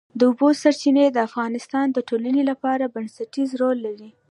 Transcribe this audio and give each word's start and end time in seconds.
د 0.17 0.19
اوبو 0.29 0.47
سرچینې 0.61 1.05
د 1.11 1.17
افغانستان 1.27 1.85
د 1.91 1.97
ټولنې 2.09 2.43
لپاره 2.49 2.91
بنسټيز 2.93 3.49
رول 3.61 3.77
لري. 3.87 4.09